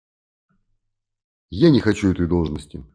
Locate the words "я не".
1.51-1.79